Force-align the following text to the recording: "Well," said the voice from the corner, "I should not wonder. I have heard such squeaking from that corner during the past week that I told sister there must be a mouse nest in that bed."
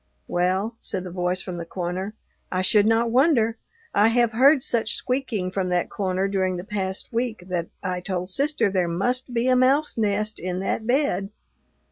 "Well," 0.27 0.77
said 0.79 1.03
the 1.03 1.11
voice 1.11 1.43
from 1.43 1.57
the 1.57 1.63
corner, 1.67 2.15
"I 2.51 2.63
should 2.63 2.87
not 2.87 3.11
wonder. 3.11 3.59
I 3.93 4.07
have 4.07 4.31
heard 4.31 4.63
such 4.63 4.95
squeaking 4.95 5.51
from 5.51 5.69
that 5.69 5.91
corner 5.91 6.27
during 6.27 6.57
the 6.57 6.63
past 6.63 7.13
week 7.13 7.43
that 7.49 7.67
I 7.83 7.99
told 8.01 8.31
sister 8.31 8.71
there 8.71 8.87
must 8.87 9.31
be 9.31 9.47
a 9.47 9.55
mouse 9.55 9.99
nest 9.99 10.39
in 10.39 10.59
that 10.61 10.87
bed." 10.87 11.29